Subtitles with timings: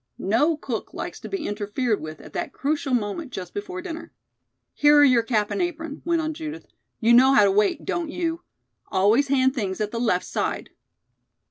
[0.17, 4.11] No cook likes to be interfered with at that crucial moment just before dinner.
[4.73, 6.65] "Here are your cap and apron," went on Judith.
[6.99, 8.41] "You know how to wait, don't you?
[8.87, 10.71] Always hand things at the left side."